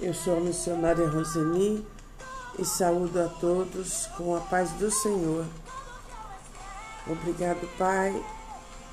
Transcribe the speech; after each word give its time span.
Eu 0.00 0.14
sou 0.14 0.36
a 0.36 0.40
missionária 0.40 1.08
Roseni 1.08 1.84
e 2.56 2.64
saúdo 2.64 3.20
a 3.20 3.26
todos 3.28 4.06
com 4.16 4.36
a 4.36 4.40
paz 4.40 4.70
do 4.72 4.92
Senhor. 4.92 5.44
Obrigado, 7.04 7.68
Pai, 7.76 8.24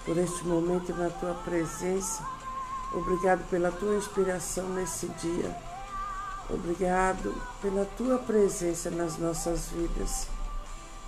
por 0.04 0.18
este 0.18 0.44
momento 0.46 0.92
na 0.96 1.12
tua 1.12 1.36
presença. 1.36 2.26
Obrigado 2.92 3.48
pela 3.52 3.72
tua 3.72 3.98
inspiração 3.98 4.68
nesse 4.70 5.08
dia. 5.10 5.56
Obrigado 6.50 7.40
pela 7.62 7.86
tua 7.86 8.18
presença 8.18 8.90
nas 8.90 9.20
nossas 9.20 9.68
vidas. 9.68 10.28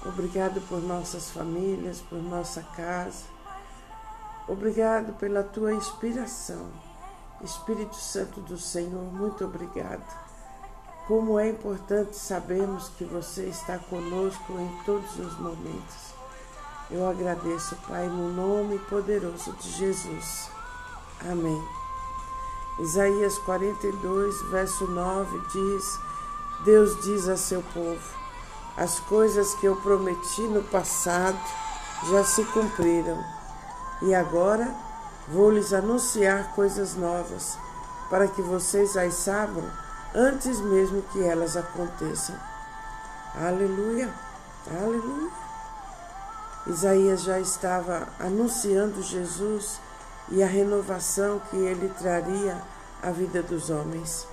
Obrigado 0.05 0.61
por 0.69 0.79
nossas 0.79 1.31
famílias, 1.31 2.01
por 2.01 2.21
nossa 2.21 2.61
casa. 2.75 3.25
Obrigado 4.47 5.17
pela 5.17 5.41
tua 5.41 5.73
inspiração. 5.73 6.86
Espírito 7.41 7.95
Santo 7.95 8.41
do 8.41 8.57
Senhor, 8.57 9.03
muito 9.13 9.45
obrigado. 9.45 10.03
Como 11.07 11.39
é 11.39 11.49
importante 11.49 12.17
sabermos 12.17 12.89
que 12.97 13.05
você 13.05 13.43
está 13.43 13.77
conosco 13.77 14.53
em 14.53 14.83
todos 14.83 15.17
os 15.19 15.37
momentos. 15.39 16.13
Eu 16.89 17.07
agradeço, 17.07 17.75
Pai, 17.87 18.07
no 18.07 18.33
nome 18.33 18.79
poderoso 18.79 19.51
de 19.53 19.69
Jesus. 19.71 20.49
Amém. 21.29 21.61
Isaías 22.79 23.37
42, 23.39 24.41
verso 24.49 24.87
9 24.87 25.39
diz: 25.51 25.99
Deus 26.65 26.99
diz 27.03 27.27
a 27.27 27.37
seu 27.37 27.61
povo: 27.61 28.17
As 28.75 28.99
coisas 29.01 29.53
que 29.55 29.65
eu 29.65 29.75
prometi 29.77 30.41
no 30.41 30.63
passado 30.63 31.39
já 32.09 32.23
se 32.23 32.43
cumpriram, 32.45 33.23
e 34.01 34.13
agora 34.13 34.86
Vou 35.29 35.51
lhes 35.51 35.73
anunciar 35.73 36.55
coisas 36.55 36.95
novas, 36.95 37.57
para 38.09 38.27
que 38.27 38.41
vocês 38.41 38.95
as 38.95 39.13
saibam 39.13 39.65
antes 40.15 40.59
mesmo 40.61 41.01
que 41.11 41.21
elas 41.21 41.57
aconteçam. 41.57 42.35
Aleluia, 43.35 44.09
aleluia. 44.81 45.29
Isaías 46.65 47.23
já 47.23 47.39
estava 47.39 48.07
anunciando 48.19 49.01
Jesus 49.01 49.79
e 50.29 50.41
a 50.41 50.47
renovação 50.47 51.41
que 51.49 51.57
ele 51.57 51.89
traria 51.99 52.61
à 53.01 53.11
vida 53.11 53.43
dos 53.43 53.69
homens. 53.69 54.25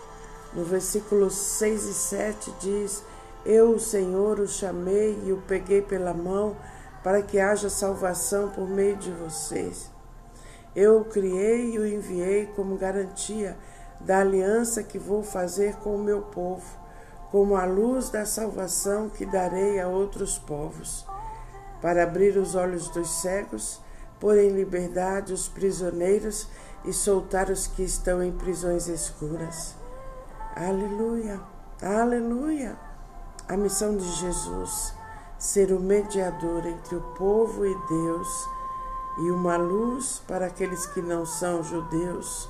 No 0.52 0.64
versículo 0.64 1.28
6 1.28 1.84
e 1.86 1.94
7 1.94 2.54
diz: 2.60 3.02
Eu, 3.44 3.72
o 3.72 3.80
Senhor, 3.80 4.38
o 4.38 4.46
chamei 4.46 5.20
e 5.24 5.32
o 5.32 5.42
peguei 5.48 5.82
pela 5.82 6.14
mão 6.14 6.56
para 7.02 7.20
que 7.20 7.38
haja 7.40 7.68
salvação 7.68 8.48
por 8.50 8.68
meio 8.68 8.96
de 8.96 9.10
vocês. 9.10 9.93
Eu 10.74 11.00
o 11.00 11.04
criei 11.04 11.74
e 11.74 11.78
o 11.78 11.86
enviei 11.86 12.46
como 12.56 12.76
garantia 12.76 13.56
da 14.00 14.18
aliança 14.18 14.82
que 14.82 14.98
vou 14.98 15.22
fazer 15.22 15.76
com 15.76 15.94
o 15.94 16.02
meu 16.02 16.22
povo, 16.22 16.66
como 17.30 17.56
a 17.56 17.64
luz 17.64 18.10
da 18.10 18.26
salvação 18.26 19.08
que 19.08 19.24
darei 19.24 19.80
a 19.80 19.88
outros 19.88 20.36
povos, 20.36 21.06
para 21.80 22.02
abrir 22.02 22.36
os 22.36 22.54
olhos 22.54 22.88
dos 22.88 23.08
cegos, 23.20 23.80
pôr 24.18 24.38
em 24.38 24.50
liberdade 24.50 25.32
os 25.32 25.48
prisioneiros 25.48 26.48
e 26.84 26.92
soltar 26.92 27.50
os 27.50 27.66
que 27.66 27.82
estão 27.82 28.22
em 28.22 28.32
prisões 28.32 28.88
escuras. 28.88 29.74
Aleluia, 30.56 31.40
aleluia. 31.80 32.76
A 33.48 33.56
missão 33.56 33.96
de 33.96 34.10
Jesus, 34.12 34.94
ser 35.38 35.72
o 35.72 35.80
mediador 35.80 36.66
entre 36.66 36.96
o 36.96 37.00
povo 37.14 37.64
e 37.66 37.74
Deus 37.88 38.48
e 39.18 39.30
uma 39.30 39.56
luz 39.56 40.20
para 40.26 40.46
aqueles 40.46 40.86
que 40.86 41.00
não 41.00 41.24
são 41.24 41.62
judeus, 41.62 42.48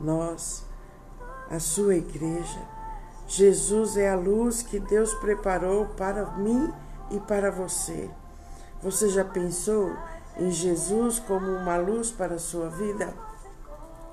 nós, 0.00 0.64
a 1.50 1.58
sua 1.58 1.96
igreja. 1.96 2.60
Jesus 3.26 3.96
é 3.96 4.10
a 4.10 4.16
luz 4.16 4.62
que 4.62 4.78
Deus 4.78 5.14
preparou 5.14 5.86
para 5.86 6.26
mim 6.36 6.72
e 7.10 7.18
para 7.20 7.50
você. 7.50 8.10
Você 8.82 9.08
já 9.08 9.24
pensou 9.24 9.92
em 10.36 10.50
Jesus 10.50 11.18
como 11.18 11.50
uma 11.50 11.76
luz 11.76 12.10
para 12.10 12.34
a 12.34 12.38
sua 12.38 12.68
vida? 12.68 13.14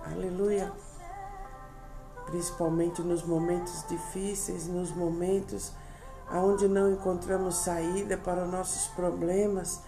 Aleluia! 0.06 0.72
Principalmente 2.25 3.01
nos 3.01 3.23
momentos 3.23 3.85
difíceis, 3.88 4.68
nos 4.68 4.91
momentos 4.95 5.73
onde 6.31 6.68
não 6.68 6.91
encontramos 6.91 7.57
saída 7.57 8.18
para 8.18 8.45
os 8.45 8.51
nossos 8.51 8.88
problemas 8.94 9.81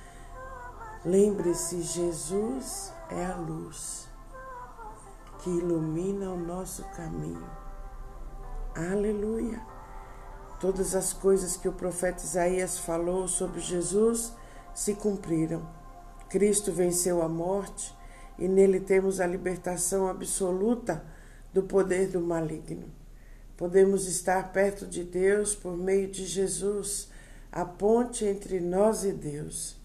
Lembre-se, 1.06 1.82
Jesus 1.82 2.94
é 3.10 3.26
a 3.26 3.36
luz 3.36 4.08
que 5.40 5.50
ilumina 5.50 6.32
o 6.32 6.38
nosso 6.38 6.82
caminho. 6.96 7.46
Aleluia! 8.74 9.62
Todas 10.62 10.96
as 10.96 11.12
coisas 11.12 11.58
que 11.58 11.68
o 11.68 11.74
profeta 11.74 12.24
Isaías 12.24 12.78
falou 12.78 13.28
sobre 13.28 13.60
Jesus 13.60 14.32
se 14.74 14.96
cumpriram. 14.96 15.68
Cristo 16.30 16.72
venceu 16.72 17.22
a 17.22 17.28
morte 17.28 17.94
e 18.40 18.48
nele 18.48 18.80
temos 18.80 19.20
a 19.20 19.28
libertação 19.28 20.08
absoluta 20.08 21.04
do 21.52 21.64
poder 21.64 22.08
do 22.08 22.22
maligno. 22.22 22.90
Podemos 23.58 24.08
estar 24.08 24.54
perto 24.54 24.88
de 24.88 25.04
Deus 25.04 25.54
por 25.54 25.76
meio 25.76 26.10
de 26.10 26.26
Jesus, 26.26 27.10
a 27.52 27.66
ponte 27.66 28.24
entre 28.24 28.62
nós 28.62 29.04
e 29.04 29.12
Deus. 29.12 29.83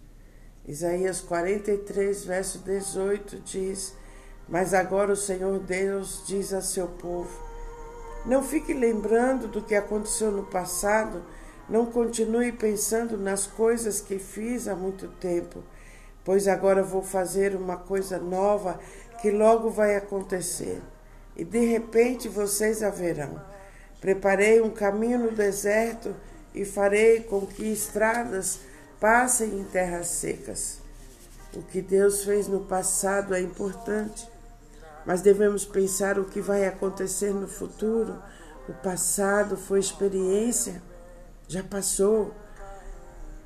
Isaías 0.69 1.23
43, 1.23 2.27
verso 2.27 2.59
18 2.59 3.39
diz: 3.39 3.95
Mas 4.47 4.75
agora 4.75 5.13
o 5.13 5.17
Senhor 5.17 5.59
Deus 5.61 6.23
diz 6.27 6.53
a 6.53 6.61
seu 6.61 6.87
povo: 6.87 7.31
Não 8.27 8.43
fique 8.43 8.75
lembrando 8.75 9.49
do 9.49 9.63
que 9.63 9.75
aconteceu 9.75 10.31
no 10.31 10.45
passado, 10.45 11.25
não 11.71 11.87
continue 11.87 12.53
pensando 12.53 13.17
nas 13.17 13.47
coisas 13.47 14.03
que 14.03 14.19
fiz 14.19 14.69
há 14.69 14.77
muito 14.77 15.09
tempo, 15.09 15.65
pois 16.23 16.47
agora 16.47 16.83
vou 16.83 17.03
fazer 17.03 17.57
uma 17.57 17.79
coisa 17.79 18.19
nova 18.19 18.79
que 19.23 19.31
logo 19.31 19.71
vai 19.71 19.97
acontecer, 19.97 20.83
e 21.35 21.45
de 21.45 21.65
repente 21.65 22.29
vocês 22.29 22.83
a 22.83 22.91
verão. 22.91 23.43
Preparei 24.03 24.61
um 24.61 24.69
caminho 24.69 25.19
no 25.19 25.31
deserto 25.31 26.15
e 26.55 26.67
farei 26.67 27.21
com 27.21 27.47
que 27.47 27.73
estradas 27.73 28.68
passem 29.01 29.61
em 29.61 29.65
terras 29.65 30.09
secas. 30.09 30.79
O 31.55 31.63
que 31.63 31.81
Deus 31.81 32.25
fez 32.25 32.47
no 32.47 32.61
passado 32.61 33.35
é 33.35 33.41
importante, 33.41 34.29
mas 35.07 35.23
devemos 35.23 35.65
pensar 35.65 36.19
o 36.19 36.25
que 36.25 36.41
vai 36.41 36.67
acontecer 36.67 37.33
no 37.33 37.49
futuro. 37.49 38.19
O 38.69 38.73
passado 38.75 39.57
foi 39.57 39.81
experiência, 39.81 40.83
já 41.47 41.63
passou. 41.63 42.35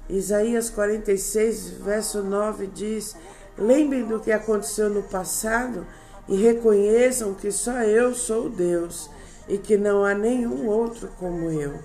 Isaías 0.08 0.68
46, 0.68 1.70
verso 1.70 2.22
9 2.22 2.66
diz: 2.66 3.14
Lembrem 3.56 4.04
do 4.04 4.18
que 4.18 4.32
aconteceu 4.32 4.90
no 4.90 5.02
passado 5.04 5.86
e 6.28 6.36
reconheçam 6.36 7.34
que 7.34 7.52
só 7.52 7.82
eu 7.82 8.14
sou 8.14 8.48
Deus 8.48 9.08
e 9.48 9.58
que 9.58 9.76
não 9.76 10.04
há 10.04 10.12
nenhum 10.14 10.66
outro 10.66 11.08
como 11.18 11.50
eu. 11.50 11.78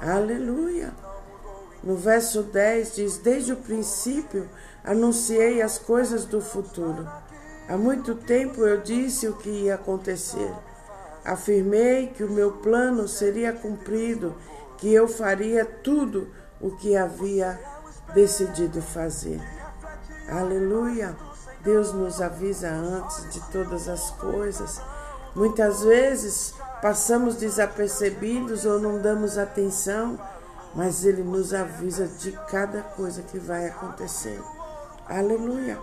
Aleluia! 0.00 1.09
No 1.82 1.96
verso 1.96 2.42
10 2.42 2.94
diz: 2.96 3.18
Desde 3.18 3.52
o 3.52 3.56
princípio 3.56 4.48
anunciei 4.84 5.62
as 5.62 5.78
coisas 5.78 6.24
do 6.24 6.40
futuro. 6.40 7.08
Há 7.68 7.76
muito 7.76 8.14
tempo 8.14 8.66
eu 8.66 8.80
disse 8.80 9.28
o 9.28 9.36
que 9.36 9.48
ia 9.48 9.76
acontecer. 9.76 10.52
Afirmei 11.24 12.08
que 12.08 12.24
o 12.24 12.30
meu 12.30 12.52
plano 12.52 13.06
seria 13.06 13.52
cumprido, 13.52 14.34
que 14.78 14.92
eu 14.92 15.06
faria 15.06 15.64
tudo 15.64 16.28
o 16.60 16.70
que 16.72 16.96
havia 16.96 17.58
decidido 18.14 18.82
fazer. 18.82 19.40
Aleluia! 20.28 21.16
Deus 21.62 21.92
nos 21.92 22.20
avisa 22.20 22.70
antes 22.70 23.30
de 23.30 23.40
todas 23.50 23.88
as 23.88 24.10
coisas. 24.12 24.80
Muitas 25.34 25.82
vezes 25.82 26.54
passamos 26.80 27.36
desapercebidos 27.36 28.64
ou 28.64 28.80
não 28.80 29.00
damos 29.00 29.36
atenção 29.36 30.18
mas 30.74 31.04
ele 31.04 31.22
nos 31.22 31.52
avisa 31.52 32.06
de 32.06 32.32
cada 32.48 32.82
coisa 32.82 33.22
que 33.22 33.38
vai 33.38 33.68
acontecer. 33.68 34.40
Aleluia! 35.06 35.78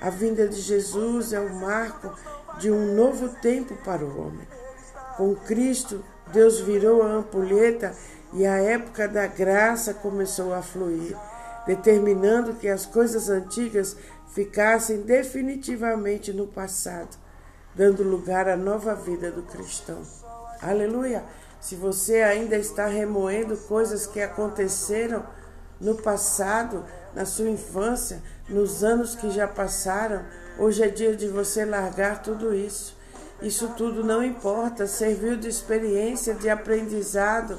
A 0.00 0.10
vinda 0.10 0.48
de 0.48 0.60
Jesus 0.60 1.32
é 1.32 1.40
o 1.40 1.54
marco 1.54 2.12
de 2.58 2.70
um 2.70 2.94
novo 2.94 3.28
tempo 3.40 3.76
para 3.84 4.04
o 4.04 4.20
homem. 4.20 4.46
Com 5.16 5.34
Cristo, 5.34 6.02
Deus 6.32 6.60
virou 6.60 7.02
a 7.02 7.06
ampulheta 7.06 7.94
e 8.32 8.46
a 8.46 8.56
época 8.56 9.06
da 9.06 9.26
graça 9.26 9.92
começou 9.92 10.54
a 10.54 10.62
fluir, 10.62 11.16
determinando 11.66 12.54
que 12.54 12.66
as 12.66 12.86
coisas 12.86 13.28
antigas 13.28 13.96
ficassem 14.32 15.02
definitivamente 15.02 16.32
no 16.32 16.46
passado, 16.46 17.16
dando 17.74 18.02
lugar 18.02 18.48
à 18.48 18.56
nova 18.56 18.94
vida 18.94 19.30
do 19.30 19.42
cristão. 19.42 20.02
Aleluia! 20.60 21.22
Se 21.62 21.76
você 21.76 22.22
ainda 22.22 22.56
está 22.56 22.86
remoendo 22.86 23.56
coisas 23.56 24.04
que 24.04 24.20
aconteceram 24.20 25.24
no 25.80 25.94
passado, 25.94 26.84
na 27.14 27.24
sua 27.24 27.48
infância, 27.48 28.20
nos 28.48 28.82
anos 28.82 29.14
que 29.14 29.30
já 29.30 29.46
passaram, 29.46 30.24
hoje 30.58 30.82
é 30.82 30.88
dia 30.88 31.14
de 31.14 31.28
você 31.28 31.64
largar 31.64 32.20
tudo 32.20 32.52
isso 32.52 32.96
Isso 33.40 33.68
tudo 33.76 34.02
não 34.02 34.24
importa, 34.24 34.88
serviu 34.88 35.36
de 35.36 35.48
experiência, 35.48 36.34
de 36.34 36.50
aprendizado, 36.50 37.56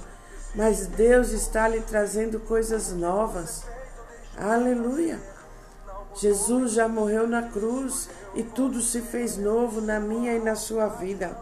mas 0.54 0.86
Deus 0.86 1.32
está 1.32 1.68
lhe 1.68 1.80
trazendo 1.80 2.42
coisas 2.42 2.92
novas. 2.92 3.64
Aleluia! 4.38 5.18
Jesus 6.16 6.74
já 6.74 6.90
morreu 6.90 7.26
na 7.26 7.44
cruz 7.44 8.10
e 8.36 8.44
tudo 8.44 8.82
se 8.82 9.00
fez 9.00 9.38
novo 9.38 9.80
na 9.80 10.00
minha 10.00 10.34
e 10.34 10.40
na 10.40 10.56
sua 10.56 10.88
vida. 10.88 11.38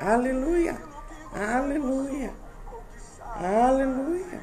Aleluia! 0.00 0.89
Aleluia! 1.32 2.32
Aleluia! 3.36 4.40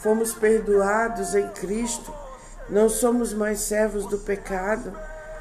Fomos 0.00 0.32
perdoados 0.32 1.34
em 1.34 1.48
Cristo, 1.48 2.14
não 2.68 2.88
somos 2.88 3.34
mais 3.34 3.60
servos 3.60 4.06
do 4.06 4.18
pecado. 4.18 4.96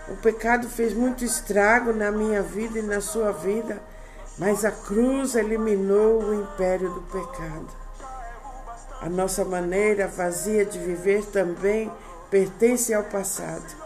O 0.09 0.15
pecado 0.17 0.67
fez 0.67 0.93
muito 0.93 1.23
estrago 1.23 1.93
na 1.93 2.11
minha 2.11 2.41
vida 2.41 2.79
e 2.79 2.81
na 2.81 2.99
sua 2.99 3.31
vida, 3.31 3.79
mas 4.39 4.65
a 4.65 4.71
cruz 4.71 5.35
eliminou 5.35 6.23
o 6.23 6.33
império 6.33 6.89
do 6.89 7.01
pecado. 7.01 7.67
A 9.01 9.09
nossa 9.09 9.45
maneira 9.45 10.07
vazia 10.07 10.65
de 10.65 10.79
viver 10.79 11.25
também 11.25 11.91
pertence 12.31 12.91
ao 12.91 13.03
passado. 13.03 13.85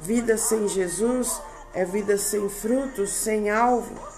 Vida 0.00 0.36
sem 0.36 0.68
Jesus 0.68 1.40
é 1.72 1.82
vida 1.82 2.18
sem 2.18 2.46
frutos, 2.50 3.10
sem 3.10 3.50
alvo 3.50 4.17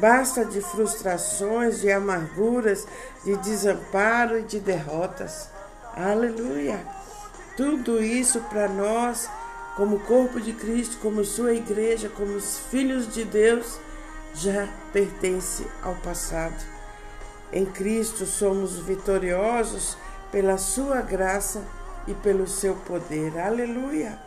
Basta 0.00 0.46
de 0.46 0.62
frustrações, 0.62 1.82
de 1.82 1.92
amarguras, 1.92 2.86
de 3.22 3.36
desamparo 3.36 4.38
e 4.38 4.42
de 4.42 4.58
derrotas. 4.58 5.50
Aleluia! 5.94 6.82
Tudo 7.54 8.02
isso 8.02 8.40
para 8.48 8.66
nós, 8.66 9.28
como 9.76 10.00
corpo 10.00 10.40
de 10.40 10.54
Cristo, 10.54 10.96
como 11.02 11.22
sua 11.22 11.52
igreja, 11.52 12.08
como 12.08 12.34
os 12.34 12.58
filhos 12.70 13.12
de 13.12 13.26
Deus, 13.26 13.78
já 14.32 14.66
pertence 14.90 15.66
ao 15.82 15.94
passado. 15.96 16.64
Em 17.52 17.66
Cristo 17.66 18.24
somos 18.24 18.78
vitoriosos 18.78 19.98
pela 20.32 20.56
sua 20.56 21.02
graça 21.02 21.62
e 22.06 22.14
pelo 22.14 22.46
seu 22.46 22.74
poder. 22.74 23.38
Aleluia! 23.38 24.18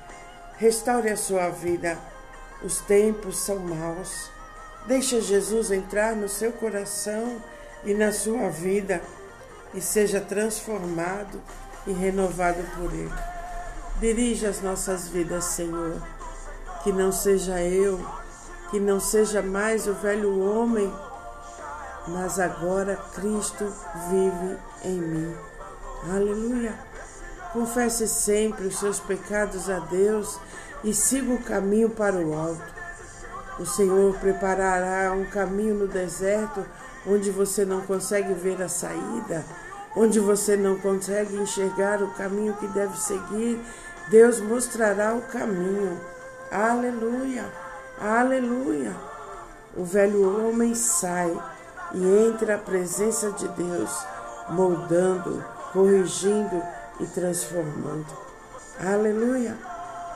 Restaure 0.57 1.09
a 1.09 1.17
sua 1.17 1.49
vida. 1.49 1.97
Os 2.61 2.77
tempos 2.81 3.39
são 3.39 3.57
maus. 3.57 4.32
Deixa 4.85 5.21
Jesus 5.21 5.71
entrar 5.71 6.15
no 6.15 6.27
seu 6.27 6.51
coração 6.51 7.41
e 7.85 7.93
na 7.93 8.11
sua 8.11 8.49
vida 8.49 9.01
e 9.73 9.81
seja 9.81 10.19
transformado 10.19 11.41
e 11.87 11.91
renovado 11.91 12.63
por 12.75 12.93
Ele. 12.93 13.11
Dirija 13.99 14.49
as 14.49 14.61
nossas 14.61 15.07
vidas, 15.07 15.45
Senhor. 15.45 16.01
Que 16.83 16.91
não 16.91 17.11
seja 17.11 17.61
eu, 17.61 18.05
que 18.69 18.79
não 18.79 18.99
seja 18.99 19.41
mais 19.41 19.87
o 19.87 19.93
velho 19.93 20.37
homem, 20.41 20.91
mas 22.07 22.39
agora 22.39 22.97
Cristo 23.13 23.71
vive 24.09 24.57
em 24.83 24.99
mim. 24.99 25.35
Aleluia. 26.13 26.77
Confesse 27.53 28.07
sempre 28.07 28.67
os 28.67 28.79
seus 28.79 28.99
pecados 28.99 29.69
a 29.69 29.79
Deus 29.79 30.37
e 30.83 30.93
siga 30.93 31.31
o 31.33 31.43
caminho 31.43 31.89
para 31.89 32.17
o 32.17 32.33
alto. 32.33 32.82
O 33.59 33.65
Senhor 33.65 34.15
preparará 34.15 35.11
um 35.13 35.25
caminho 35.25 35.75
no 35.75 35.87
deserto 35.87 36.65
onde 37.05 37.29
você 37.29 37.63
não 37.65 37.81
consegue 37.81 38.33
ver 38.33 38.61
a 38.61 38.67
saída, 38.67 39.45
onde 39.95 40.19
você 40.19 40.55
não 40.55 40.77
consegue 40.77 41.35
enxergar 41.35 42.01
o 42.01 42.11
caminho 42.13 42.55
que 42.55 42.67
deve 42.67 42.97
seguir. 42.97 43.59
Deus 44.09 44.39
mostrará 44.39 45.13
o 45.13 45.21
caminho. 45.21 45.99
Aleluia, 46.51 47.45
aleluia. 47.99 48.95
O 49.75 49.83
velho 49.83 50.47
homem 50.47 50.73
sai 50.75 51.35
e 51.93 52.27
entra 52.27 52.55
a 52.55 52.59
presença 52.59 53.31
de 53.31 53.47
Deus, 53.49 54.05
moldando, 54.49 55.43
corrigindo 55.71 56.61
e 56.99 57.05
transformando. 57.07 58.05
Aleluia. 58.79 59.72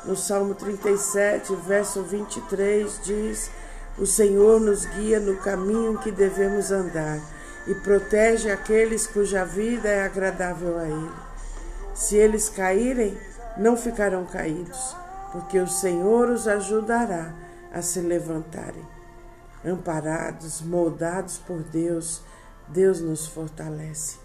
No 0.08 0.16
Salmo 0.16 0.56
37, 0.56 1.54
verso 1.68 2.02
23, 2.02 3.02
diz: 3.04 3.52
O 3.98 4.06
Senhor 4.06 4.58
nos 4.58 4.86
guia 4.86 5.20
no 5.20 5.36
caminho 5.36 6.00
que 6.00 6.14
devemos 6.14 6.72
andar 6.72 7.20
e 7.68 7.76
protege 7.76 8.50
aqueles 8.50 9.06
cuja 9.06 9.44
vida 9.44 9.90
é 9.90 10.06
agradável 10.06 10.80
a 10.80 10.86
Ele. 10.86 11.12
Se 11.94 12.16
eles 12.16 12.48
caírem, 12.48 13.18
não 13.58 13.76
ficarão 13.76 14.26
caídos, 14.26 14.96
porque 15.34 15.60
o 15.60 15.68
Senhor 15.68 16.30
os 16.30 16.48
ajudará 16.48 17.34
a 17.74 17.82
se 17.82 18.00
levantarem. 18.00 18.88
Amparados, 19.66 20.62
moldados 20.62 21.38
por 21.38 21.62
Deus, 21.64 22.22
Deus 22.70 23.02
nos 23.02 23.28
fortalece. 23.28 24.16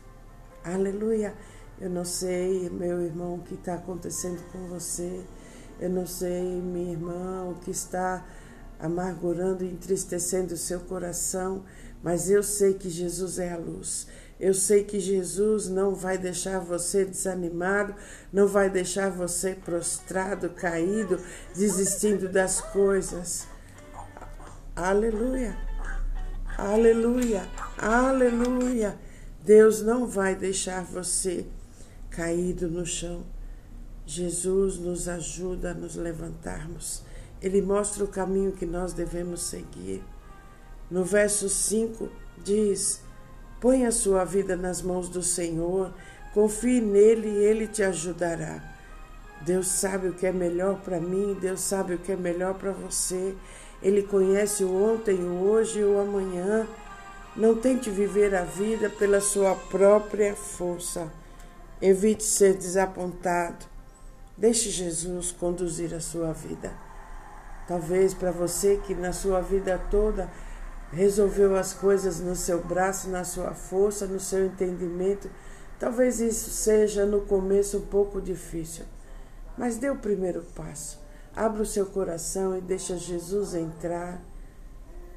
Aleluia! 0.62 1.34
Eu 1.80 1.90
não 1.90 2.04
sei, 2.04 2.70
meu 2.70 3.02
irmão, 3.02 3.34
o 3.34 3.42
que 3.42 3.54
está 3.54 3.74
acontecendo 3.74 4.40
com 4.52 4.68
você. 4.68 5.24
Eu 5.82 5.90
não 5.90 6.06
sei, 6.06 6.60
minha 6.60 6.92
irmã, 6.92 7.42
o 7.50 7.56
que 7.56 7.72
está 7.72 8.24
amargurando 8.78 9.64
e 9.64 9.68
entristecendo 9.68 10.54
o 10.54 10.56
seu 10.56 10.78
coração, 10.78 11.64
mas 12.00 12.30
eu 12.30 12.40
sei 12.40 12.74
que 12.74 12.88
Jesus 12.88 13.40
é 13.40 13.52
a 13.52 13.56
luz. 13.56 14.06
Eu 14.38 14.54
sei 14.54 14.84
que 14.84 15.00
Jesus 15.00 15.68
não 15.68 15.92
vai 15.92 16.16
deixar 16.16 16.60
você 16.60 17.04
desanimado, 17.04 17.96
não 18.32 18.46
vai 18.46 18.70
deixar 18.70 19.10
você 19.10 19.56
prostrado, 19.56 20.50
caído, 20.50 21.18
desistindo 21.52 22.28
das 22.28 22.60
coisas. 22.60 23.48
Aleluia, 24.76 25.58
aleluia, 26.56 27.42
aleluia. 27.76 28.96
Deus 29.44 29.82
não 29.82 30.06
vai 30.06 30.36
deixar 30.36 30.84
você 30.84 31.44
caído 32.08 32.68
no 32.70 32.86
chão. 32.86 33.31
Jesus 34.14 34.76
nos 34.76 35.08
ajuda 35.08 35.70
a 35.70 35.74
nos 35.74 35.96
levantarmos. 35.96 37.02
Ele 37.40 37.62
mostra 37.62 38.04
o 38.04 38.08
caminho 38.08 38.52
que 38.52 38.66
nós 38.66 38.92
devemos 38.92 39.40
seguir. 39.40 40.04
No 40.90 41.02
verso 41.02 41.48
5 41.48 42.10
diz: 42.44 43.00
Põe 43.58 43.86
a 43.86 43.90
sua 43.90 44.22
vida 44.24 44.54
nas 44.54 44.82
mãos 44.82 45.08
do 45.08 45.22
Senhor, 45.22 45.94
confie 46.34 46.78
nele 46.78 47.26
e 47.26 47.44
ele 47.44 47.66
te 47.66 47.82
ajudará. 47.82 48.62
Deus 49.40 49.68
sabe 49.68 50.08
o 50.08 50.12
que 50.12 50.26
é 50.26 50.32
melhor 50.32 50.78
para 50.82 51.00
mim, 51.00 51.34
Deus 51.40 51.62
sabe 51.62 51.94
o 51.94 51.98
que 51.98 52.12
é 52.12 52.16
melhor 52.16 52.52
para 52.52 52.70
você. 52.70 53.34
Ele 53.82 54.02
conhece 54.02 54.62
o 54.62 54.92
ontem, 54.92 55.16
o 55.24 55.42
hoje 55.42 55.80
e 55.80 55.84
o 55.84 55.98
amanhã. 55.98 56.68
Não 57.34 57.54
tente 57.54 57.88
viver 57.88 58.34
a 58.34 58.44
vida 58.44 58.90
pela 58.90 59.22
sua 59.22 59.54
própria 59.54 60.36
força. 60.36 61.10
Evite 61.80 62.22
ser 62.22 62.52
desapontado. 62.58 63.71
Deixe 64.42 64.70
Jesus 64.70 65.30
conduzir 65.30 65.94
a 65.94 66.00
sua 66.00 66.32
vida. 66.32 66.72
Talvez 67.68 68.12
para 68.12 68.32
você 68.32 68.76
que 68.76 68.92
na 68.92 69.12
sua 69.12 69.40
vida 69.40 69.80
toda 69.88 70.28
resolveu 70.90 71.54
as 71.54 71.72
coisas 71.72 72.18
no 72.18 72.34
seu 72.34 72.60
braço, 72.60 73.08
na 73.08 73.22
sua 73.22 73.54
força, 73.54 74.04
no 74.04 74.18
seu 74.18 74.44
entendimento, 74.44 75.30
talvez 75.78 76.20
isso 76.20 76.50
seja 76.50 77.06
no 77.06 77.20
começo 77.20 77.78
um 77.78 77.86
pouco 77.86 78.20
difícil. 78.20 78.84
Mas 79.56 79.76
dê 79.76 79.88
o 79.90 79.98
primeiro 79.98 80.42
passo. 80.56 81.00
Abra 81.36 81.62
o 81.62 81.66
seu 81.66 81.86
coração 81.86 82.58
e 82.58 82.60
deixa 82.60 82.96
Jesus 82.96 83.54
entrar. 83.54 84.20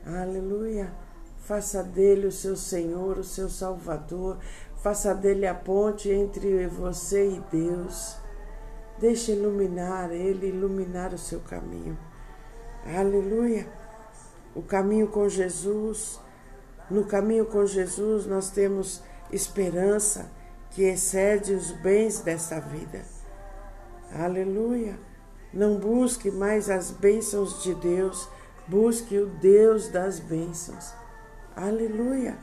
Aleluia. 0.05 0.93
Faça 1.39 1.81
dele 1.81 2.27
o 2.27 2.31
seu 2.31 2.55
Senhor, 2.55 3.17
o 3.17 3.23
seu 3.23 3.49
Salvador. 3.49 4.37
Faça 4.83 5.15
dele 5.15 5.47
a 5.47 5.55
ponte 5.55 6.11
entre 6.11 6.67
você 6.67 7.27
e 7.27 7.39
Deus. 7.51 8.23
Deixe 8.97 9.33
iluminar 9.33 10.11
Ele, 10.11 10.47
iluminar 10.47 11.13
o 11.13 11.17
seu 11.17 11.39
caminho. 11.41 11.97
Aleluia! 12.85 13.67
O 14.53 14.61
caminho 14.61 15.07
com 15.07 15.27
Jesus, 15.27 16.19
no 16.89 17.03
caminho 17.03 17.45
com 17.45 17.65
Jesus 17.65 18.25
nós 18.25 18.49
temos 18.49 19.03
esperança 19.31 20.31
que 20.71 20.83
excede 20.83 21.53
os 21.53 21.71
bens 21.71 22.19
desta 22.19 22.59
vida. 22.59 23.01
Aleluia! 24.13 24.97
Não 25.53 25.77
busque 25.77 26.31
mais 26.31 26.69
as 26.69 26.91
bênçãos 26.91 27.63
de 27.63 27.73
Deus, 27.75 28.29
busque 28.67 29.17
o 29.17 29.25
Deus 29.25 29.89
das 29.89 30.19
bênçãos. 30.19 30.93
Aleluia! 31.55 32.37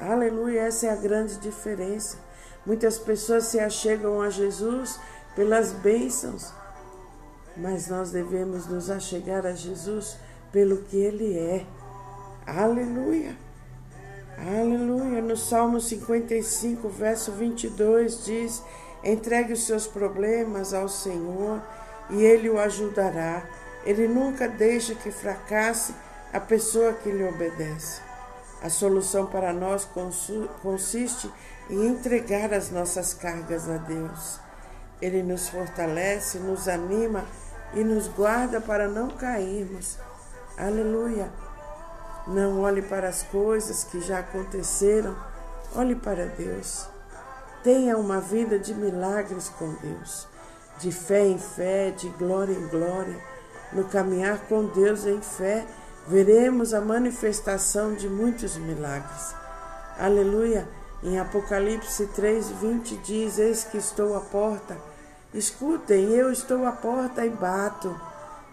Aleluia! 0.00 0.62
Essa 0.62 0.86
é 0.86 0.90
a 0.90 0.96
grande 0.96 1.36
diferença. 1.38 2.18
Muitas 2.64 2.98
pessoas 2.98 3.44
se 3.44 3.58
achegam 3.58 4.20
a 4.20 4.30
Jesus 4.30 5.00
pelas 5.38 5.70
bênçãos, 5.70 6.52
mas 7.56 7.86
nós 7.86 8.10
devemos 8.10 8.66
nos 8.66 8.90
achegar 8.90 9.46
a 9.46 9.52
Jesus 9.52 10.16
pelo 10.50 10.78
que 10.78 10.96
Ele 10.96 11.38
é. 11.38 11.64
Aleluia! 12.44 13.36
Aleluia! 14.36 15.22
No 15.22 15.36
Salmo 15.36 15.80
55, 15.80 16.88
verso 16.88 17.30
22 17.30 18.24
diz: 18.24 18.64
Entregue 19.04 19.52
os 19.52 19.64
seus 19.64 19.86
problemas 19.86 20.74
ao 20.74 20.88
Senhor 20.88 21.62
e 22.10 22.20
Ele 22.24 22.50
o 22.50 22.58
ajudará. 22.58 23.48
Ele 23.86 24.08
nunca 24.08 24.48
deixa 24.48 24.96
que 24.96 25.12
fracasse 25.12 25.94
a 26.32 26.40
pessoa 26.40 26.94
que 26.94 27.12
lhe 27.12 27.22
obedece. 27.22 28.00
A 28.60 28.68
solução 28.68 29.26
para 29.26 29.52
nós 29.52 29.88
consiste 30.62 31.30
em 31.70 31.86
entregar 31.86 32.52
as 32.52 32.72
nossas 32.72 33.14
cargas 33.14 33.70
a 33.70 33.76
Deus. 33.76 34.47
Ele 35.00 35.22
nos 35.22 35.48
fortalece, 35.48 36.38
nos 36.38 36.66
anima 36.68 37.24
e 37.74 37.84
nos 37.84 38.08
guarda 38.08 38.60
para 38.60 38.88
não 38.88 39.08
cairmos. 39.08 39.98
Aleluia! 40.56 41.30
Não 42.26 42.60
olhe 42.60 42.82
para 42.82 43.08
as 43.08 43.22
coisas 43.22 43.84
que 43.84 44.00
já 44.00 44.18
aconteceram, 44.18 45.16
olhe 45.74 45.94
para 45.94 46.26
Deus. 46.26 46.86
Tenha 47.62 47.96
uma 47.96 48.20
vida 48.20 48.58
de 48.58 48.74
milagres 48.74 49.48
com 49.48 49.72
Deus, 49.74 50.26
de 50.78 50.92
fé 50.92 51.26
em 51.26 51.38
fé, 51.38 51.90
de 51.90 52.08
glória 52.10 52.52
em 52.52 52.66
glória. 52.68 53.16
No 53.72 53.84
caminhar 53.84 54.40
com 54.48 54.66
Deus 54.66 55.06
em 55.06 55.20
fé, 55.20 55.64
veremos 56.06 56.74
a 56.74 56.80
manifestação 56.80 57.94
de 57.94 58.08
muitos 58.08 58.56
milagres. 58.56 59.34
Aleluia! 59.98 60.68
Em 61.02 61.18
Apocalipse 61.18 62.06
3, 62.08 62.50
20 62.50 62.96
diz: 62.98 63.38
Eis 63.38 63.64
que 63.64 63.78
estou 63.78 64.16
à 64.16 64.20
porta. 64.20 64.76
Escutem, 65.34 66.10
eu 66.14 66.32
estou 66.32 66.64
à 66.64 66.72
porta 66.72 67.24
e 67.26 67.28
bato. 67.28 67.94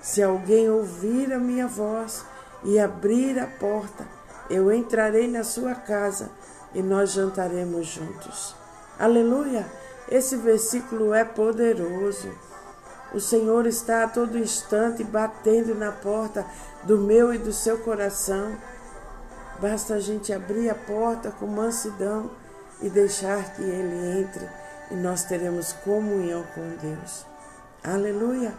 Se 0.02 0.22
alguém 0.22 0.70
ouvir 0.70 1.32
a 1.32 1.40
minha 1.40 1.68
voz 1.68 2.26
e 2.66 2.78
abrir 2.78 3.40
a 3.40 3.48
porta, 3.48 4.06
eu 4.50 4.70
entrarei 4.70 5.26
na 5.26 5.46
sua 5.46 5.74
casa 5.74 6.30
e 6.74 6.82
nós 6.84 7.12
jantaremos 7.12 7.88
juntos. 7.88 8.54
Aleluia! 9.00 9.66
Esse 10.12 10.36
versículo 10.36 11.14
é 11.14 11.24
poderoso. 11.24 12.30
O 13.14 13.22
Senhor 13.22 13.66
está 13.66 14.04
a 14.04 14.10
todo 14.10 14.38
instante 14.38 15.02
batendo 15.02 15.74
na 15.74 15.94
porta 15.94 16.46
do 16.84 16.98
meu 16.98 17.34
e 17.34 17.38
do 17.38 17.54
seu 17.54 17.78
coração. 17.78 18.54
Basta 19.62 19.94
a 19.94 20.00
gente 20.02 20.34
abrir 20.34 20.70
a 20.70 20.76
porta 20.76 21.32
com 21.32 21.48
mansidão 21.48 22.30
e 22.82 22.90
deixar 22.90 23.56
que 23.56 23.62
Ele 23.62 24.20
entre 24.20 24.65
e 24.92 24.96
nós 24.96 25.24
teremos 25.24 25.74
comunhão 25.74 26.44
com 26.54 26.76
Deus. 26.78 27.26
Aleluia! 27.84 28.54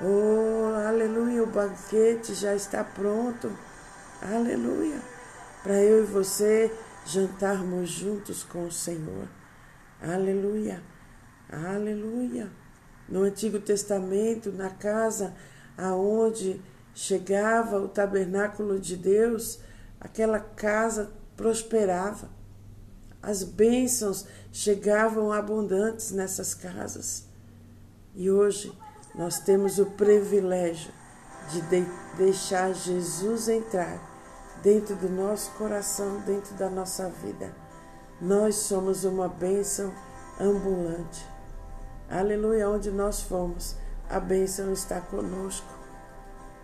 Oh, 0.00 0.74
aleluia! 0.86 1.42
O 1.42 1.46
banquete 1.46 2.34
já 2.34 2.54
está 2.54 2.82
pronto. 2.82 3.50
Aleluia! 4.20 5.00
Para 5.62 5.80
eu 5.82 6.02
e 6.02 6.06
você 6.06 6.72
jantarmos 7.06 7.88
juntos 7.88 8.42
com 8.44 8.66
o 8.66 8.72
Senhor. 8.72 9.28
Aleluia! 10.00 10.82
Aleluia! 11.50 12.50
No 13.08 13.22
Antigo 13.22 13.58
Testamento, 13.60 14.50
na 14.50 14.70
casa 14.70 15.34
aonde 15.76 16.60
chegava 16.94 17.78
o 17.78 17.88
tabernáculo 17.88 18.78
de 18.78 18.96
Deus, 18.96 19.60
aquela 20.00 20.40
casa 20.40 21.12
prosperava. 21.36 22.28
As 23.22 23.42
bênçãos 23.42 24.26
chegavam 24.50 25.32
abundantes 25.32 26.10
nessas 26.10 26.54
casas. 26.54 27.24
E 28.14 28.30
hoje 28.30 28.76
nós 29.14 29.38
temos 29.38 29.78
o 29.78 29.86
privilégio 29.86 30.90
de, 31.50 31.60
de 31.62 31.86
deixar 32.16 32.74
Jesus 32.74 33.48
entrar 33.48 34.10
dentro 34.62 34.96
do 34.96 35.08
nosso 35.08 35.50
coração, 35.52 36.20
dentro 36.20 36.54
da 36.54 36.68
nossa 36.68 37.08
vida. 37.08 37.54
Nós 38.20 38.56
somos 38.56 39.04
uma 39.04 39.28
bênção 39.28 39.92
ambulante. 40.40 41.26
Aleluia, 42.10 42.68
onde 42.68 42.90
nós 42.90 43.22
fomos, 43.22 43.76
a 44.08 44.20
bênção 44.20 44.72
está 44.72 45.00
conosco 45.00 45.82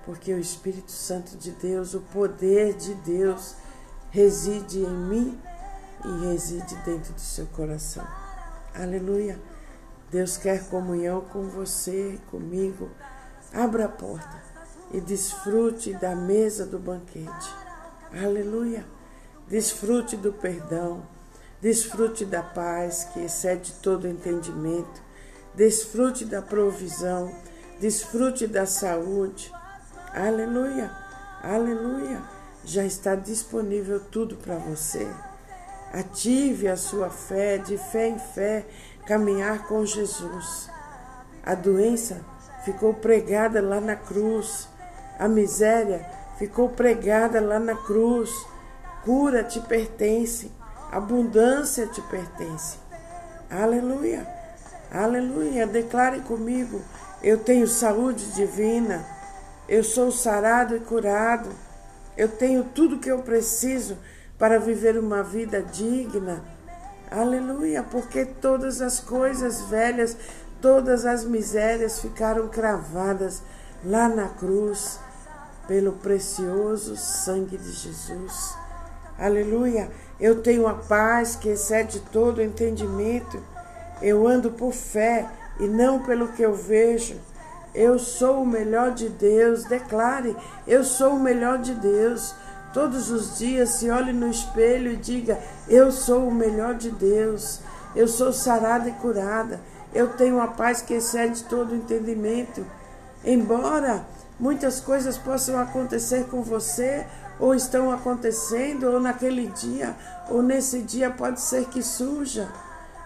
porque 0.08 0.32
o 0.32 0.38
Espírito 0.38 0.90
Santo 0.90 1.36
de 1.36 1.50
Deus, 1.50 1.92
o 1.92 2.00
poder 2.00 2.72
de 2.72 2.94
Deus, 2.94 3.56
reside 4.10 4.78
em 4.78 4.88
mim 4.88 5.38
e 6.04 6.26
reside 6.26 6.74
dentro 6.84 7.12
do 7.12 7.20
seu 7.20 7.46
coração. 7.46 8.06
Aleluia. 8.74 9.38
Deus 10.10 10.36
quer 10.36 10.68
comunhão 10.68 11.20
com 11.20 11.48
você, 11.48 12.18
comigo. 12.30 12.90
Abra 13.52 13.86
a 13.86 13.88
porta 13.88 14.42
e 14.92 15.00
desfrute 15.00 15.92
da 15.94 16.14
mesa 16.14 16.64
do 16.64 16.78
banquete. 16.78 17.54
Aleluia. 18.12 18.84
Desfrute 19.46 20.16
do 20.16 20.32
perdão. 20.32 21.02
Desfrute 21.60 22.24
da 22.24 22.42
paz 22.42 23.04
que 23.12 23.20
excede 23.20 23.72
todo 23.82 24.08
entendimento. 24.08 25.02
Desfrute 25.54 26.24
da 26.24 26.40
provisão. 26.40 27.34
Desfrute 27.80 28.46
da 28.46 28.66
saúde. 28.66 29.52
Aleluia, 30.14 30.90
aleluia. 31.42 32.22
Já 32.64 32.84
está 32.84 33.14
disponível 33.14 34.00
tudo 34.00 34.36
para 34.36 34.56
você. 34.56 35.06
Ative 35.92 36.68
a 36.68 36.76
sua 36.76 37.08
fé, 37.08 37.58
de 37.58 37.78
fé 37.78 38.08
em 38.08 38.18
fé, 38.18 38.66
caminhar 39.06 39.66
com 39.66 39.84
Jesus. 39.86 40.68
A 41.42 41.54
doença 41.54 42.20
ficou 42.64 42.92
pregada 42.92 43.60
lá 43.62 43.80
na 43.80 43.96
cruz. 43.96 44.68
A 45.18 45.26
miséria 45.26 46.06
ficou 46.38 46.68
pregada 46.68 47.40
lá 47.40 47.58
na 47.58 47.74
cruz. 47.74 48.30
Cura 49.04 49.42
te 49.42 49.60
pertence. 49.60 50.52
Abundância 50.92 51.86
te 51.86 52.02
pertence. 52.02 52.76
Aleluia. 53.50 54.26
Aleluia. 54.92 55.66
Declare 55.66 56.20
comigo: 56.20 56.82
eu 57.22 57.38
tenho 57.38 57.66
saúde 57.66 58.26
divina. 58.32 59.04
Eu 59.68 59.82
sou 59.82 60.12
sarado 60.12 60.76
e 60.76 60.80
curado. 60.80 61.50
Eu 62.16 62.28
tenho 62.28 62.64
tudo 62.64 62.98
que 62.98 63.10
eu 63.10 63.20
preciso 63.20 63.96
para 64.38 64.58
viver 64.58 64.96
uma 64.98 65.22
vida 65.22 65.60
digna. 65.62 66.42
Aleluia, 67.10 67.82
porque 67.82 68.24
todas 68.24 68.80
as 68.80 69.00
coisas 69.00 69.62
velhas, 69.62 70.16
todas 70.60 71.04
as 71.04 71.24
misérias 71.24 72.00
ficaram 72.00 72.48
cravadas 72.48 73.42
lá 73.84 74.08
na 74.08 74.28
cruz 74.28 75.00
pelo 75.66 75.92
precioso 75.92 76.96
sangue 76.96 77.56
de 77.56 77.72
Jesus. 77.72 78.56
Aleluia, 79.18 79.90
eu 80.20 80.42
tenho 80.42 80.66
a 80.66 80.74
paz 80.74 81.34
que 81.34 81.48
excede 81.48 82.00
todo 82.12 82.42
entendimento. 82.42 83.42
Eu 84.00 84.28
ando 84.28 84.52
por 84.52 84.72
fé 84.72 85.26
e 85.58 85.66
não 85.66 86.02
pelo 86.02 86.28
que 86.28 86.42
eu 86.42 86.54
vejo. 86.54 87.16
Eu 87.74 87.98
sou 87.98 88.42
o 88.42 88.46
melhor 88.46 88.92
de 88.92 89.08
Deus. 89.08 89.64
Declare: 89.64 90.36
Eu 90.66 90.84
sou 90.84 91.14
o 91.14 91.20
melhor 91.20 91.58
de 91.58 91.74
Deus. 91.74 92.34
Todos 92.72 93.10
os 93.10 93.38
dias 93.38 93.70
se 93.70 93.90
olhe 93.90 94.12
no 94.12 94.28
espelho 94.28 94.92
e 94.92 94.96
diga: 94.96 95.38
Eu 95.66 95.90
sou 95.90 96.28
o 96.28 96.34
melhor 96.34 96.74
de 96.74 96.90
Deus. 96.90 97.60
Eu 97.96 98.06
sou 98.06 98.32
sarada 98.32 98.88
e 98.88 98.92
curada. 98.92 99.60
Eu 99.94 100.08
tenho 100.08 100.40
a 100.40 100.48
paz 100.48 100.82
que 100.82 100.94
excede 100.94 101.44
todo 101.44 101.74
entendimento. 101.74 102.64
Embora 103.24 104.06
muitas 104.38 104.80
coisas 104.80 105.16
possam 105.16 105.58
acontecer 105.58 106.26
com 106.26 106.42
você, 106.42 107.06
ou 107.40 107.54
estão 107.54 107.90
acontecendo, 107.90 108.84
ou 108.84 109.00
naquele 109.00 109.46
dia, 109.46 109.96
ou 110.28 110.42
nesse 110.42 110.82
dia 110.82 111.10
pode 111.10 111.40
ser 111.40 111.66
que 111.66 111.82
surja, 111.82 112.48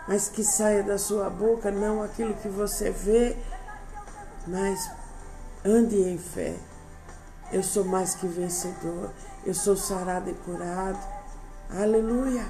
mas 0.08 0.28
que 0.28 0.42
saia 0.42 0.82
da 0.82 0.98
sua 0.98 1.30
boca 1.30 1.70
não 1.70 2.02
aquilo 2.02 2.34
que 2.34 2.48
você 2.48 2.90
vê, 2.90 3.36
mas 4.46 4.90
ande 5.64 5.96
em 5.96 6.18
fé. 6.18 6.56
Eu 7.52 7.62
sou 7.62 7.84
mais 7.84 8.14
que 8.14 8.26
vencedor. 8.26 9.10
Eu 9.44 9.54
sou 9.54 9.76
sarado 9.76 10.30
e 10.30 10.34
curado. 10.34 10.98
Aleluia. 11.70 12.44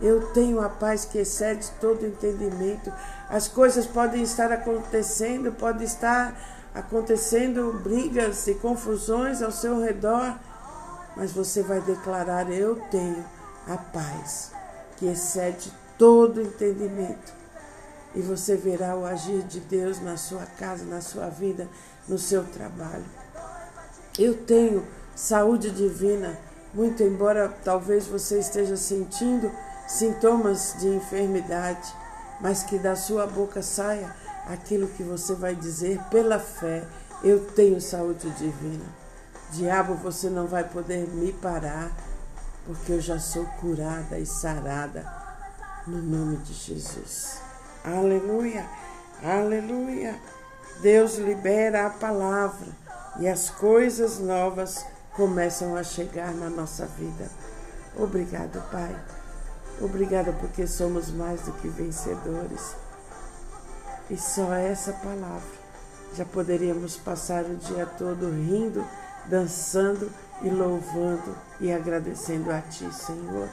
Eu 0.00 0.28
tenho 0.32 0.60
a 0.60 0.68
paz 0.68 1.04
que 1.04 1.18
excede 1.18 1.70
todo 1.80 2.06
entendimento. 2.06 2.92
As 3.28 3.48
coisas 3.48 3.86
podem 3.86 4.22
estar 4.22 4.50
acontecendo, 4.52 5.52
pode 5.52 5.84
estar 5.84 6.34
acontecendo 6.74 7.80
brigas 7.82 8.46
e 8.46 8.54
confusões 8.54 9.42
ao 9.42 9.50
seu 9.50 9.80
redor, 9.80 10.38
mas 11.16 11.32
você 11.32 11.62
vai 11.62 11.80
declarar: 11.80 12.50
Eu 12.50 12.76
tenho 12.90 13.24
a 13.66 13.76
paz 13.76 14.52
que 14.96 15.06
excede 15.06 15.72
todo 15.98 16.40
entendimento 16.40 17.38
e 18.14 18.20
você 18.20 18.56
verá 18.56 18.96
o 18.96 19.04
agir 19.04 19.42
de 19.42 19.60
Deus 19.60 20.00
na 20.00 20.16
sua 20.16 20.46
casa, 20.46 20.84
na 20.84 21.00
sua 21.00 21.28
vida, 21.28 21.68
no 22.08 22.18
seu 22.18 22.44
trabalho. 22.44 23.04
Eu 24.18 24.34
tenho 24.34 24.84
saúde 25.14 25.70
divina, 25.70 26.36
muito 26.74 27.04
embora 27.04 27.48
talvez 27.64 28.08
você 28.08 28.40
esteja 28.40 28.76
sentindo 28.76 29.48
sintomas 29.86 30.74
de 30.80 30.88
enfermidade, 30.88 31.94
mas 32.40 32.64
que 32.64 32.80
da 32.80 32.96
sua 32.96 33.28
boca 33.28 33.62
saia 33.62 34.12
aquilo 34.48 34.88
que 34.88 35.04
você 35.04 35.36
vai 35.36 35.54
dizer 35.54 36.00
pela 36.10 36.40
fé: 36.40 36.82
eu 37.22 37.44
tenho 37.52 37.80
saúde 37.80 38.28
divina. 38.30 38.84
Diabo, 39.52 39.94
você 39.94 40.28
não 40.28 40.48
vai 40.48 40.64
poder 40.64 41.06
me 41.08 41.32
parar, 41.32 41.92
porque 42.66 42.94
eu 42.94 43.00
já 43.00 43.20
sou 43.20 43.44
curada 43.60 44.18
e 44.18 44.26
sarada 44.26 45.06
no 45.86 46.02
nome 46.02 46.38
de 46.38 46.54
Jesus. 46.54 47.40
Aleluia, 47.84 48.66
aleluia. 49.22 50.20
Deus 50.82 51.18
libera 51.18 51.86
a 51.86 51.90
palavra 51.90 52.87
e 53.18 53.28
as 53.28 53.50
coisas 53.50 54.18
novas 54.18 54.84
começam 55.14 55.76
a 55.76 55.82
chegar 55.82 56.32
na 56.34 56.48
nossa 56.48 56.86
vida. 56.86 57.28
Obrigado, 57.96 58.62
Pai. 58.70 58.94
Obrigada 59.80 60.32
porque 60.32 60.66
somos 60.66 61.10
mais 61.10 61.42
do 61.42 61.52
que 61.52 61.68
vencedores. 61.68 62.74
E 64.10 64.16
só 64.16 64.52
essa 64.54 64.92
palavra 64.92 65.58
já 66.14 66.24
poderíamos 66.24 66.96
passar 66.96 67.44
o 67.44 67.56
dia 67.56 67.86
todo 67.86 68.30
rindo, 68.30 68.84
dançando 69.26 70.10
e 70.42 70.48
louvando 70.48 71.36
e 71.60 71.72
agradecendo 71.72 72.50
a 72.50 72.60
Ti, 72.60 72.88
Senhor. 72.94 73.48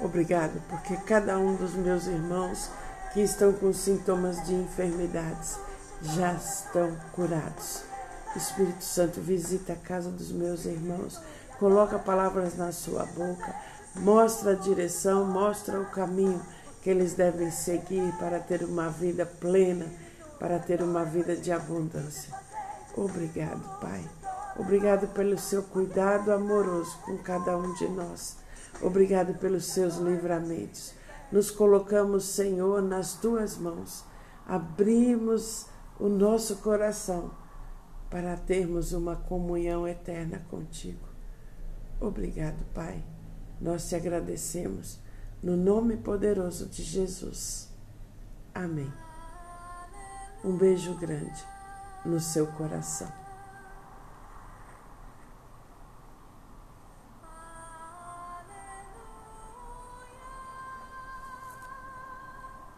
Obrigado 0.00 0.62
porque 0.68 0.96
cada 0.98 1.38
um 1.38 1.56
dos 1.56 1.74
meus 1.74 2.06
irmãos 2.06 2.70
que 3.12 3.20
estão 3.20 3.52
com 3.52 3.72
sintomas 3.72 4.44
de 4.46 4.54
enfermidades 4.54 5.58
já 6.02 6.32
estão 6.32 6.96
curados. 7.12 7.89
Espírito 8.36 8.84
Santo, 8.84 9.20
visita 9.20 9.72
a 9.72 9.76
casa 9.76 10.10
dos 10.10 10.30
meus 10.30 10.64
irmãos, 10.64 11.20
coloca 11.58 11.98
palavras 11.98 12.56
na 12.56 12.70
sua 12.70 13.04
boca, 13.04 13.54
mostra 13.96 14.52
a 14.52 14.54
direção, 14.54 15.24
mostra 15.24 15.80
o 15.80 15.90
caminho 15.90 16.40
que 16.80 16.90
eles 16.90 17.14
devem 17.14 17.50
seguir 17.50 18.12
para 18.18 18.38
ter 18.38 18.62
uma 18.62 18.88
vida 18.88 19.26
plena, 19.26 19.86
para 20.38 20.58
ter 20.58 20.80
uma 20.80 21.04
vida 21.04 21.36
de 21.36 21.50
abundância. 21.52 22.32
Obrigado, 22.96 23.80
Pai. 23.80 24.08
Obrigado 24.56 25.08
pelo 25.08 25.38
seu 25.38 25.62
cuidado 25.62 26.32
amoroso 26.32 26.96
com 27.04 27.18
cada 27.18 27.56
um 27.56 27.74
de 27.74 27.88
nós. 27.88 28.36
Obrigado 28.80 29.34
pelos 29.34 29.66
seus 29.66 29.96
livramentos. 29.96 30.94
Nos 31.30 31.50
colocamos, 31.50 32.24
Senhor, 32.24 32.80
nas 32.80 33.14
tuas 33.14 33.56
mãos. 33.56 34.04
Abrimos 34.46 35.66
o 35.98 36.08
nosso 36.08 36.56
coração 36.56 37.30
para 38.10 38.36
termos 38.36 38.92
uma 38.92 39.14
comunhão 39.14 39.86
eterna 39.86 40.44
contigo. 40.50 41.08
Obrigado, 42.00 42.64
Pai. 42.74 43.02
Nós 43.60 43.88
te 43.88 43.94
agradecemos 43.94 44.98
no 45.42 45.56
nome 45.56 45.96
poderoso 45.96 46.66
de 46.66 46.82
Jesus. 46.82 47.68
Amém. 48.52 48.92
Um 50.44 50.56
beijo 50.56 50.94
grande 50.94 51.44
no 52.04 52.18
seu 52.18 52.46
coração. 52.46 53.19